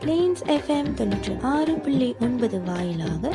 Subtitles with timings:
[0.00, 3.30] Planes FM தொண்ணூற்றி ஆறு புள்ளி ஒன்பது வாயிலாக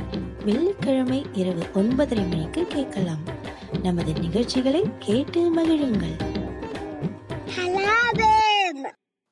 [0.45, 3.23] வெள்ளிக்கிழமை இரவு ஒன்பதரை மணிக்கு கேட்கலாம்.
[3.83, 6.15] நமது நிகழ்ச்சிகளை கேட்டு மகிழுங்கள்.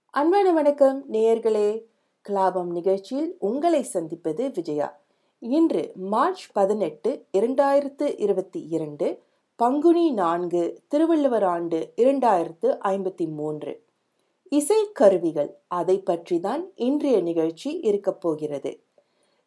[0.09, 1.81] அன்பான வணக்கம் நேயர்களே.
[2.29, 4.99] கலாபம் நிகழ்ச்சியில் உங்களை சந்திப்பது விஜயா.
[5.39, 9.19] இன்று மார்ச் பதினெட்டு இரண்டாயிரத்து இருபத்தி இரண்டு
[9.55, 13.89] பங்குனி நான்கு திருவள்ளுவர் ஆண்டு இரண்டாயிரத்து ஐம்பத்தி மூன்று.
[14.51, 18.71] இசை கருவிகள் அதை பற்றி தான் இன்றைய நிகழ்ச்சி இருக்கப் போகிறது.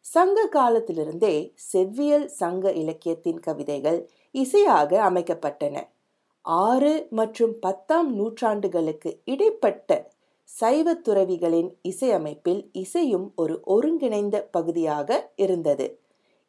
[0.05, 1.35] சங்க காலத்திலிருந்தே
[1.71, 3.99] செவ்வியல் சங்க இலக்கியத்தின் கவிதைகள்
[4.35, 5.75] இசையாக அமைக்கப்பட்டன.
[6.45, 9.91] ஆறு மற்றும் பத்தாம் நூற்றாண்டுகளுக்கு இடைப்பட்ட
[10.49, 15.87] சைவ துறவிகளின் இசையமைப்பில் இசையும் ஒரு ஒருங்கிணைந்த பகுதியாக இருந்தது.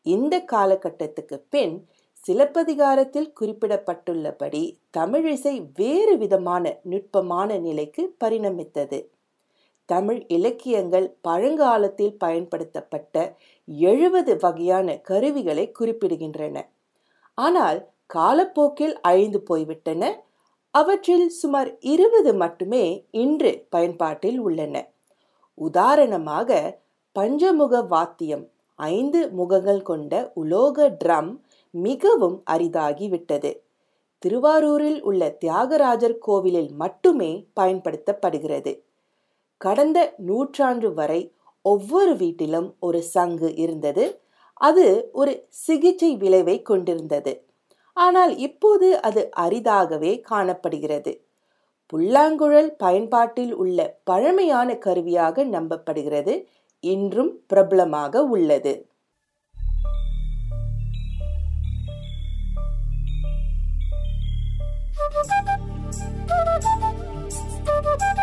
[0.06, 1.76] இந்த காலகட்டத்துக்கு பின்
[2.24, 4.62] சிலப்பதிகாரத்தில் குறிப்பிடப்பட்டுள்ளபடி
[4.96, 8.98] தமிழிசை வேறு விதமான நுட்பமான நிலைக்கு பரிணமித்தது.
[9.88, 13.36] தமிழ் இலக்கியங்கள் பழங்காலத்தில் பயன்படுத்தப்பட்ட
[13.66, 16.56] எழுபது வகையான கருவிகளை குறிப்பிடுகின்றன.
[17.34, 20.02] ஆனால் காலப்போக்கில் அழிந்து போய்விட்டன.
[20.70, 24.76] அவற்றில் சுமார் இருபது மட்டுமே இன்று பயன்பாட்டில் உள்ளன.
[25.54, 26.50] உதாரணமாக
[27.16, 28.44] பஞ்சமுக வாத்தியம்
[28.78, 31.30] ஐந்து முகங்கள் கொண்ட உலோக ட்ரம்
[31.78, 33.50] மிகவும் அரிதாகிவிட்டது.
[34.22, 38.72] திருவாரூரில் உள்ள தியாகராஜர் கோவிலில் மட்டுமே பயன்படுத்தப்படுகிறது.
[39.60, 41.20] கடந்த நூற்றாண்டு வரை
[41.64, 44.04] ஒவ்வொரு வீட்டிலும் ஒரு சங்கு இருந்தது.
[44.60, 47.32] அது ஒரு சிகிச்சை விளைவை கொண்டிருந்தது.
[47.96, 51.12] ஆனால் இப்போது அது அரிதாகவே காணப்படுகிறது.
[51.92, 56.34] புல்லாங்குழல் பயன்பாட்டில் உள்ள பழமையான கருவியாக நம்பப்படுகிறது.
[56.84, 58.74] இன்றும் பிரபலமாக உள்ளது.
[64.98, 65.60] Thank
[68.00, 68.15] you.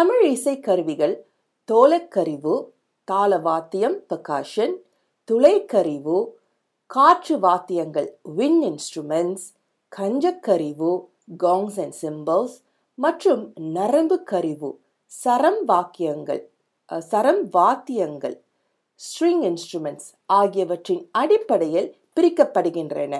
[0.00, 1.14] தமிழ் இசைக்கருவிகள்
[1.68, 2.52] தோலக்கருவு
[3.08, 4.74] தாளவாத்தியம் பகாஷன்
[5.28, 6.18] துளைக்கருவு
[6.86, 9.46] காற்று வாத்தியங்கள் விண் இன்ஸ்ட்ருமெண்ட்ஸ்
[9.96, 10.92] கஞ்சக்கருவு
[11.38, 12.56] காங்ஸ் அண்ட் சிம்பல்ஸ்
[12.94, 14.70] மற்றும் நரம்பு கருவு
[15.06, 16.42] சரம் வாக்கியங்கள்
[17.10, 18.42] சரம் வாத்தியங்கள்
[19.00, 23.14] ஸ்ட்ரிங் இன்ஸ்ட்ருமெண்ட்ஸ் ஆகியவற்றின் அடிப்படையில் பிரிக்கப்படுகின்றன.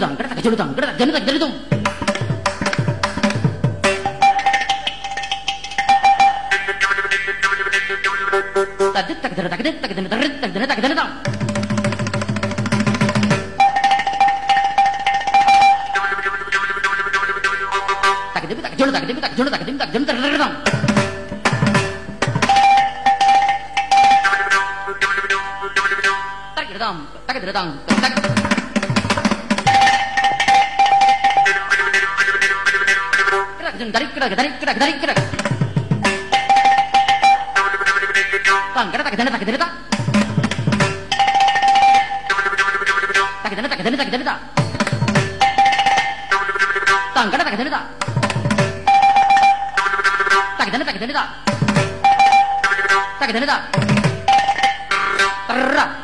[0.09, 1.53] జలుతాం గడతక జలుతాం గడతక జలుతక జలుతాం
[8.95, 11.09] తదిత్తక ధర తక దిత్తక దిన తర తక దిన తక దినతాం
[18.35, 20.55] తక దిబి తక జలు తక దిబి తక జలు తక దిబి తక జలు తర తరతాం
[26.57, 26.97] తక దినతాం
[27.29, 28.58] తక దినతాం తక
[34.19, 35.21] くだりくだりくだりくだり
[38.75, 39.67] パンガラタケてねたけてねタ
[43.45, 44.41] たけてねたけてねタケてねた。
[47.15, 47.79] タンからたけてねた。
[50.59, 51.29] たけてねたけてねた。
[53.21, 53.53] たけてねた。
[55.47, 55.97] たら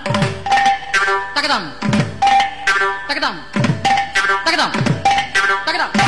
[1.34, 1.72] たけたん。
[3.06, 3.36] たけたん。
[4.44, 4.72] たけたん。
[5.66, 6.03] たけたん。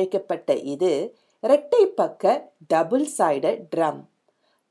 [0.00, 0.92] அழைக்கப்பட்ட இது
[1.42, 2.24] இரட்டை பக்க
[2.72, 4.00] டபுள் சைடட் ட்ரம்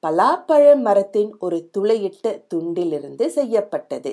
[0.03, 4.11] பலாப்பழ மரத்தின் ஒரு துளையிட்ட துண்டிலிருந்து செய்யப்பட்டது.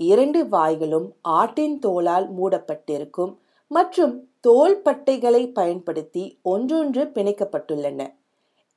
[0.00, 1.06] இரண்டு வாய்களும்
[1.38, 3.32] ஆட்டின் தோலால் மூடப்பட்டிருக்கும்
[3.70, 8.00] மற்றும் தோல் பட்டைகளை பயன்படுத்தி ஒன்றொன்று பிணைக்கப்பட்டுள்ளன.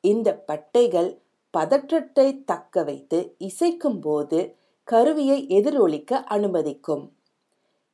[0.04, 1.12] இந்த பட்டைகள்
[1.54, 4.40] பதற்றத்தை தக்க வைத்து இசைக்கும் போது
[4.88, 7.04] கருவியை எதிரொலிக்க அனுமதிக்கும்.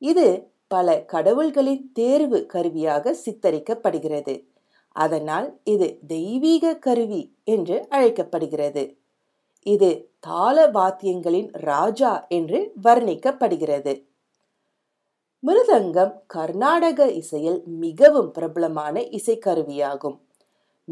[0.02, 0.28] இது
[0.68, 4.46] பல கடவுள்களின் தேர்வு கருவியாக சித்தரிக்கப்படுகிறது.
[4.92, 8.96] அதனால் இது தெய்வீக கருவி என்று அழைக்கப்படுகிறது.
[9.62, 14.06] இது தாள வாத்தியங்களின் ராஜா என்று வர்ணிக்கப்படுகிறது.
[15.42, 20.18] மிருதங்கம் கர்நாடக இசையில் மிகவும் பிரபலமான இசைக்கருவியாகும்.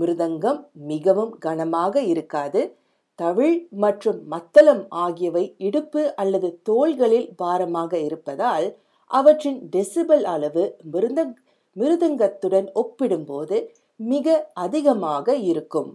[0.00, 2.76] மிருதங்கம் மிகவும் கனமாக இருக்காது.
[3.14, 8.76] தவிழ் மற்றும் மத்தளம் ஆகியவை இடுப்பு அல்லது தோள்களில் பாரமாக இருப்பதால்
[9.07, 11.35] அவற்றின் டெசிபல் அளவு மிருதங்
[11.77, 13.57] மிருதங்கத்துடன் ஒப்பிடும்போது
[13.97, 15.91] மிக அதிகமாக இருக்கும்.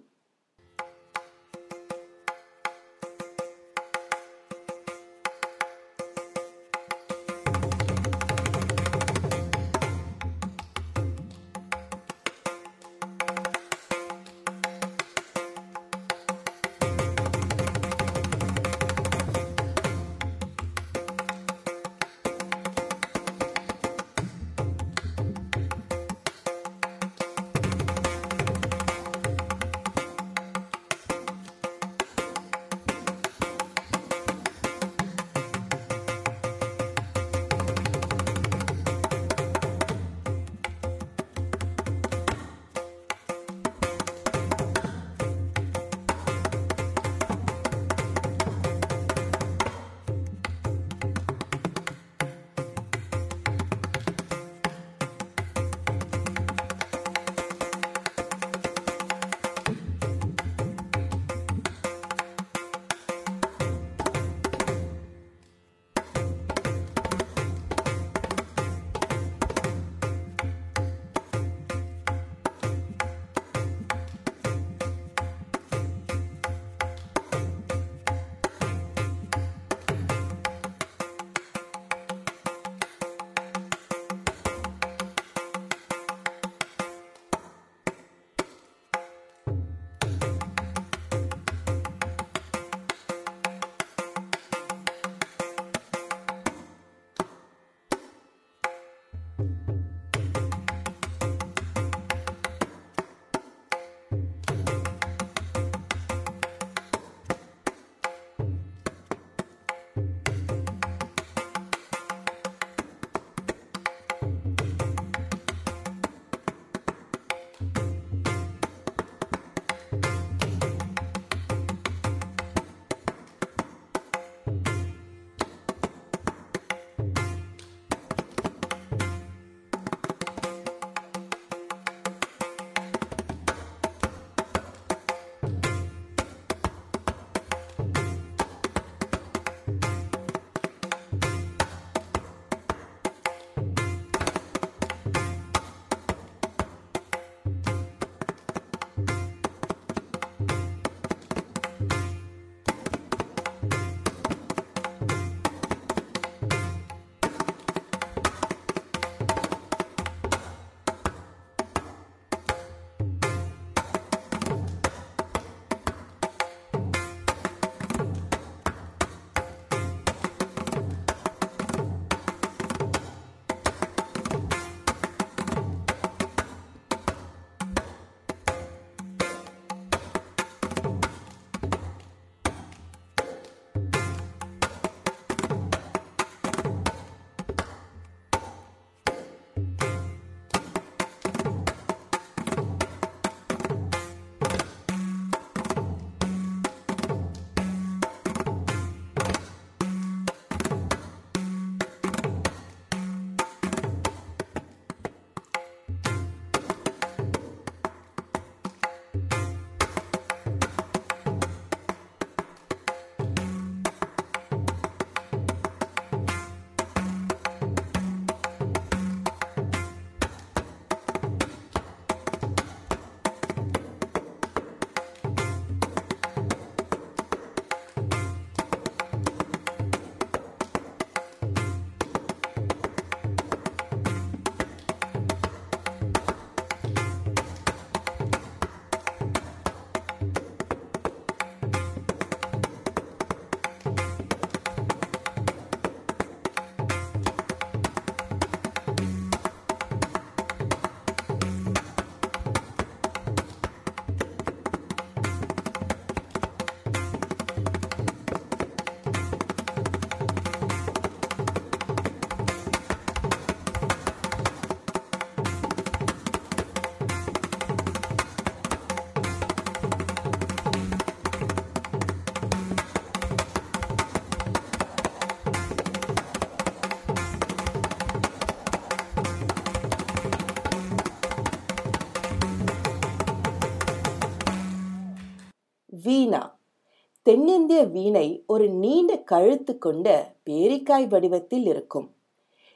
[287.30, 292.08] தென்னிந்திய வீணை ஒரு நீண்ட கழுத்து கொண்ட பேரிக்காய் வடிவத்தில் இருக்கும்.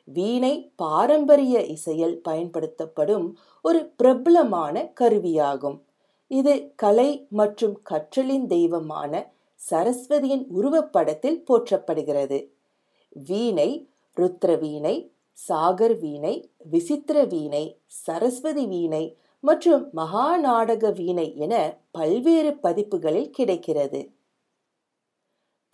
[0.03, 5.77] வீணை பாரம்பரிய இசையில் பயன்படுத்தப்படும் ஒரு பிரபலமான கருவியாகும்.
[6.27, 9.33] இது கலை மற்றும் கற்றலின் தெய்வமான
[9.71, 12.39] சரஸ்வதியின் உருவப்படத்தில் போற்றப்படுகிறது.
[13.11, 14.95] வீணை ருத்ர வீணை
[15.49, 24.01] சாகர் வீணை விசித்திர வீணை சரஸ்வதி வீணை மற்றும் மகாநாடக வீணை என பல்வேறு பதிப்புகளில் கிடைக்கிறது.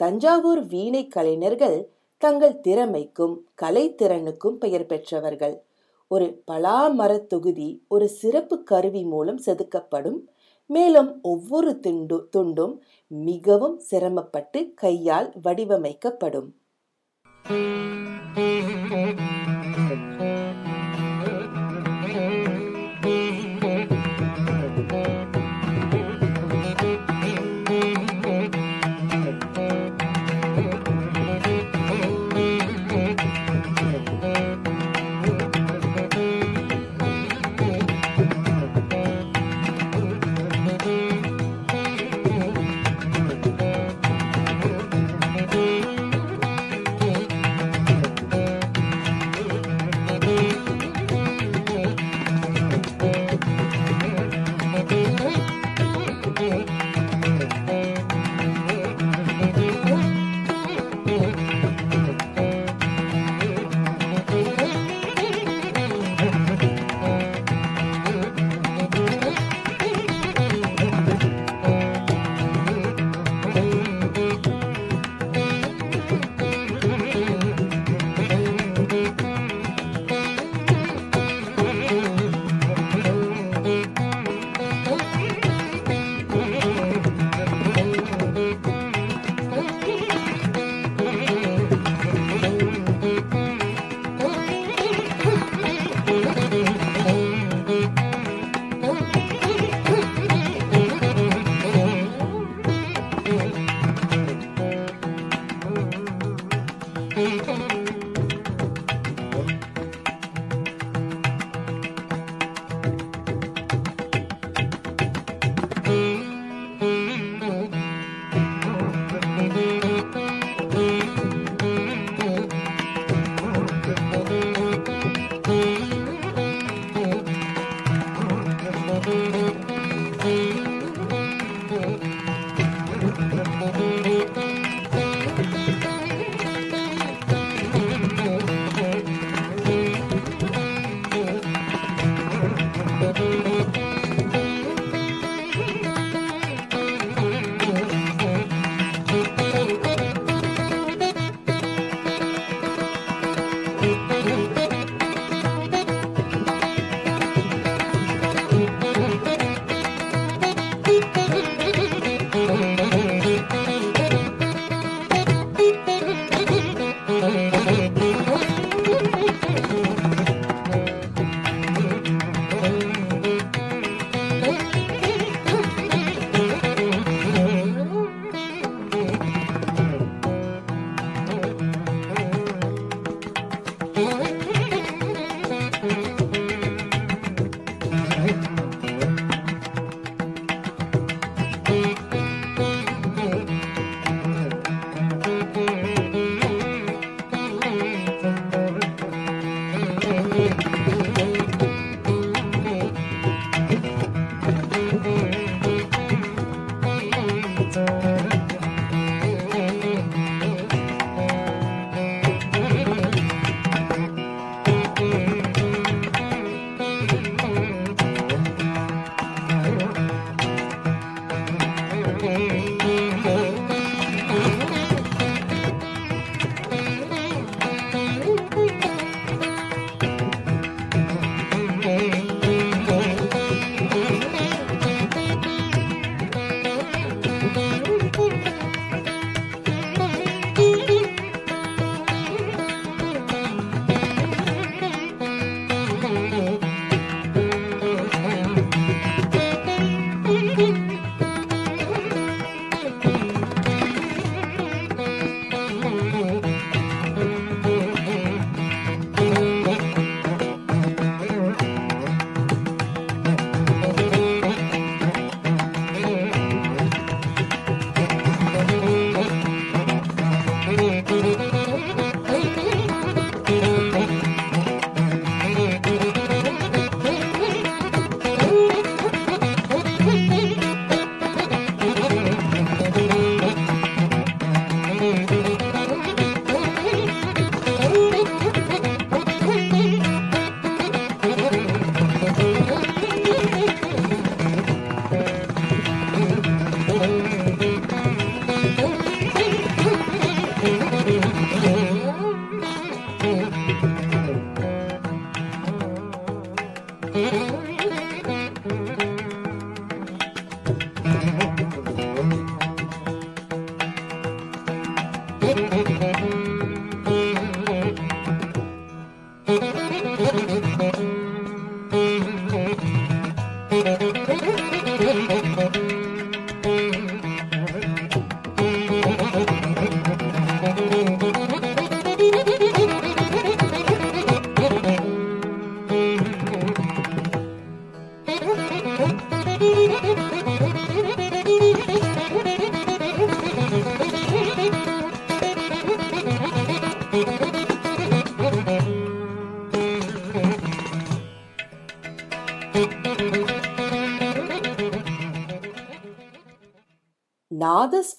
[0.01, 1.77] தஞ்சாவூர் வீணை கலைஞர்கள்
[2.17, 5.55] தங்கள் திறமைக்கும் கலைத்திறனுக்கும் பெயர் பெற்றவர்கள்.
[6.07, 10.19] ஒரு பலாமரத் தொகுதி ஒரு சிறப்பு கருவி மூலம் செதுக்கப்படும்.
[10.65, 12.77] மேலும் ஒவ்வொரு துண்டு துண்டும்
[13.07, 16.49] மிகவும் சிரமப்பட்டு கையால் வடிவமைக்கப்படும்.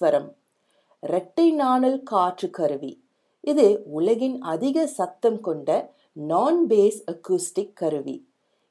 [0.01, 0.29] ஸ்வரம்
[0.99, 2.91] இரட்டை நாணல் காற்று கருவி.
[3.39, 5.69] இது உலகின் அதிக சத்தம் கொண்ட
[6.11, 8.15] நான் பேஸ் அக்கூஸ்டிக் கருவி.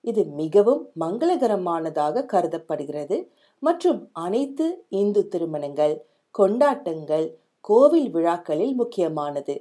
[0.01, 3.19] இது மிகவும் மங்களகரமானதாக கருதப்படுகிறது
[3.59, 5.95] மற்றும் அனைத்து இந்து திருமணங்கள்
[6.31, 7.27] கொண்டாட்டங்கள்
[7.61, 9.57] கோவில் விழாக்களில் முக்கியமானது.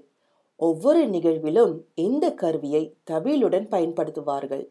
[0.56, 4.66] ஒவ்வொரு நிகழ்விலும் இந்த கருவியை தவிலுடன் பயன்படுத்துவார்கள்.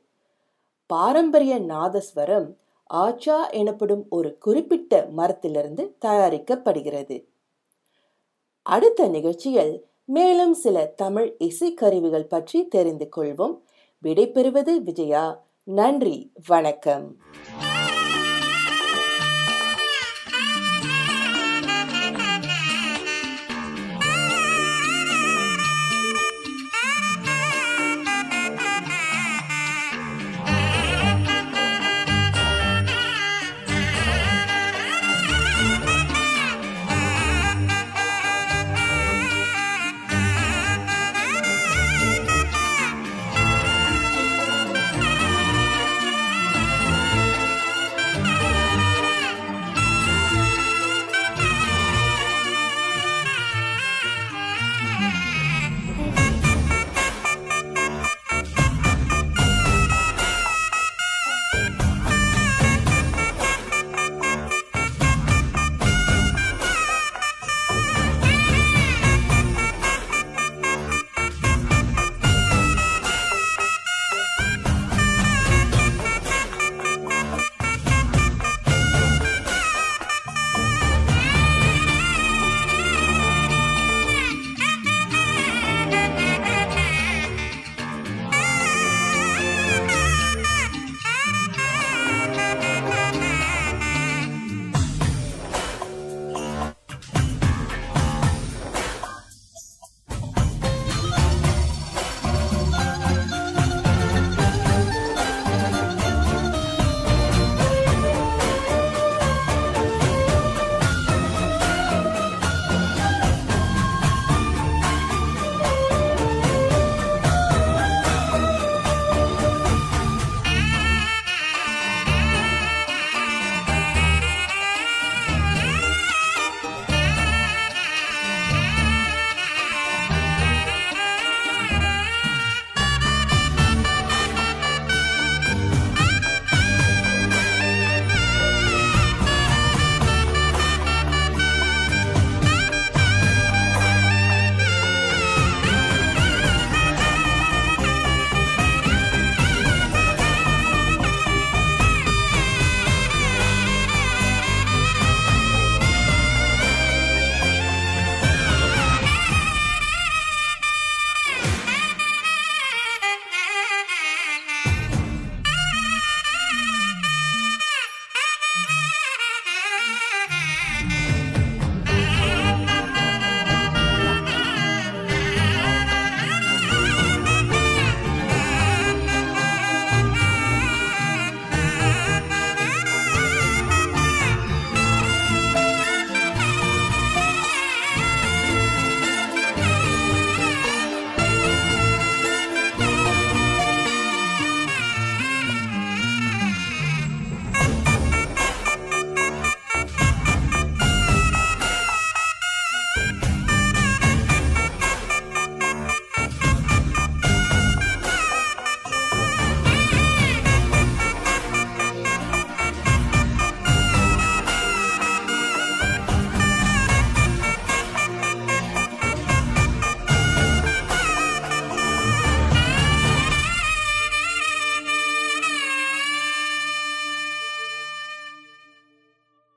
[0.87, 2.48] பாரம்பரிய நாதஸ்வரம்
[2.88, 7.24] ஆச்சா எனப்படும் ஒரு குறிப்பிட்ட மரத்திலிருந்து தயாரிக்கப்படுகிறது.
[8.62, 13.59] அடுத்த நிகழ்ச்சியில் மேலும் சில தமிழ் இசைக்கருவிகள் பற்றி தெரிந்து கொள்வோம்.
[14.03, 15.44] விடைபெறுவது விஜயா.
[15.64, 17.16] நன்றி வணக்கம்.